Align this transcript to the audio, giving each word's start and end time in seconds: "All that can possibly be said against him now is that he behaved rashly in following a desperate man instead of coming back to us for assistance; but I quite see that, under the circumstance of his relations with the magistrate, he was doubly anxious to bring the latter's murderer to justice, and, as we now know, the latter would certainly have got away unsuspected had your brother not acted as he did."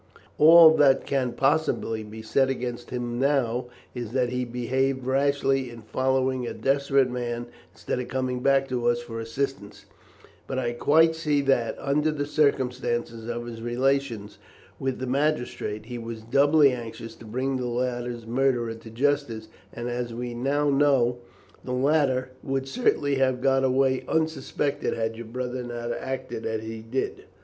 "All 0.39 0.75
that 0.77 1.05
can 1.05 1.33
possibly 1.33 2.01
be 2.01 2.23
said 2.23 2.49
against 2.49 2.89
him 2.89 3.19
now 3.19 3.67
is 3.93 4.13
that 4.13 4.29
he 4.29 4.45
behaved 4.45 5.05
rashly 5.05 5.69
in 5.69 5.81
following 5.83 6.47
a 6.47 6.55
desperate 6.55 7.11
man 7.11 7.45
instead 7.71 7.99
of 7.99 8.07
coming 8.07 8.39
back 8.39 8.67
to 8.69 8.87
us 8.87 8.99
for 8.99 9.19
assistance; 9.19 9.85
but 10.47 10.57
I 10.57 10.73
quite 10.73 11.13
see 11.13 11.41
that, 11.41 11.75
under 11.77 12.09
the 12.11 12.25
circumstance 12.25 13.13
of 13.13 13.45
his 13.45 13.61
relations 13.61 14.39
with 14.79 14.97
the 14.97 15.05
magistrate, 15.05 15.85
he 15.85 15.99
was 15.99 16.23
doubly 16.23 16.71
anxious 16.71 17.13
to 17.17 17.25
bring 17.25 17.57
the 17.57 17.67
latter's 17.67 18.25
murderer 18.25 18.73
to 18.73 18.89
justice, 18.89 19.49
and, 19.71 19.87
as 19.87 20.15
we 20.15 20.33
now 20.33 20.71
know, 20.71 21.19
the 21.63 21.73
latter 21.73 22.31
would 22.41 22.67
certainly 22.67 23.17
have 23.17 23.39
got 23.39 23.63
away 23.63 24.03
unsuspected 24.07 24.95
had 24.95 25.15
your 25.15 25.27
brother 25.27 25.61
not 25.61 25.91
acted 25.91 26.43
as 26.47 26.63
he 26.63 26.81
did." 26.81 27.25